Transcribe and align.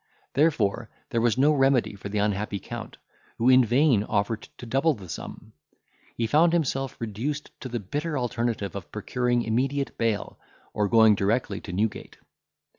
Therefore 0.33 0.89
there 1.11 1.21
was 1.21 1.37
no 1.37 1.51
remedy 1.53 1.93
for 1.93 2.09
the 2.09 2.17
unhappy 2.17 2.57
Count, 2.59 2.97
who 3.37 3.49
in 3.49 3.63
vain 3.63 4.03
offered 4.03 4.49
to 4.57 4.65
double 4.65 4.95
the 4.95 5.07
sum. 5.07 5.53
He 6.17 6.25
found 6.25 6.53
himself 6.53 6.99
reduced 6.99 7.51
to 7.61 7.69
the 7.69 7.79
bitter 7.79 8.17
alternative 8.17 8.75
of 8.75 8.91
procuring 8.91 9.43
immediate 9.43 9.95
bail, 9.99 10.39
or 10.73 10.87
going 10.87 11.13
directly 11.13 11.61
to 11.61 11.71
Newgate. 11.71 12.17